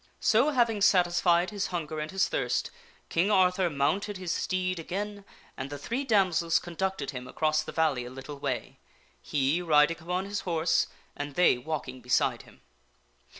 [0.19, 2.71] So, having satisfied his hunger and his thirst,
[3.09, 8.05] King Arthur mounted his steed again, and the three damsels conducted him across the valley
[8.05, 8.79] a little way
[9.21, 12.61] he riding upon his horse and they walking beside him.